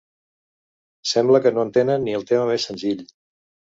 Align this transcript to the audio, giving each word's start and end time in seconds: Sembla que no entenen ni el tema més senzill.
Sembla 1.11 1.43
que 1.45 1.53
no 1.59 1.69
entenen 1.69 2.05
ni 2.09 2.19
el 2.23 2.29
tema 2.35 2.53
més 2.53 2.71
senzill. 2.75 3.11